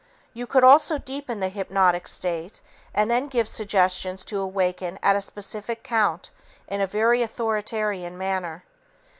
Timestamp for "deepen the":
0.97-1.49